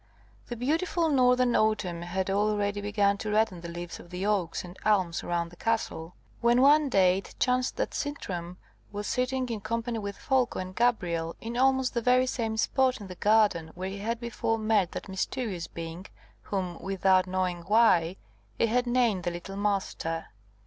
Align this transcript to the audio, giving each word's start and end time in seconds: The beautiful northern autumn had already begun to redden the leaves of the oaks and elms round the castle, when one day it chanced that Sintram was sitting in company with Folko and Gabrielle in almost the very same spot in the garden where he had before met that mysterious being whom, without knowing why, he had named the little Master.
The 0.47 0.55
beautiful 0.55 1.09
northern 1.09 1.55
autumn 1.55 2.01
had 2.01 2.31
already 2.31 2.81
begun 2.81 3.19
to 3.19 3.29
redden 3.29 3.61
the 3.61 3.67
leaves 3.69 3.99
of 3.99 4.09
the 4.09 4.25
oaks 4.25 4.63
and 4.63 4.75
elms 4.83 5.23
round 5.23 5.51
the 5.51 5.55
castle, 5.55 6.15
when 6.39 6.59
one 6.59 6.89
day 6.89 7.19
it 7.19 7.35
chanced 7.37 7.75
that 7.75 7.93
Sintram 7.93 8.57
was 8.91 9.05
sitting 9.05 9.47
in 9.49 9.61
company 9.61 9.99
with 9.99 10.17
Folko 10.17 10.57
and 10.57 10.75
Gabrielle 10.75 11.35
in 11.39 11.55
almost 11.55 11.93
the 11.93 12.01
very 12.01 12.25
same 12.25 12.57
spot 12.57 12.99
in 12.99 13.05
the 13.05 13.13
garden 13.15 13.69
where 13.75 13.89
he 13.91 13.99
had 13.99 14.19
before 14.19 14.57
met 14.57 14.91
that 14.93 15.07
mysterious 15.07 15.67
being 15.67 16.07
whom, 16.41 16.79
without 16.81 17.27
knowing 17.27 17.61
why, 17.67 18.15
he 18.57 18.65
had 18.65 18.87
named 18.87 19.21
the 19.25 19.29
little 19.29 19.55
Master. 19.55 20.29